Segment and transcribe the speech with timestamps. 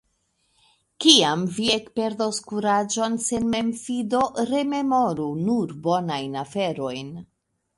[1.03, 4.23] Kiam vi ekperdos kuraĝon sen memfido,
[4.55, 7.15] rememoru nur bonajn aferojn.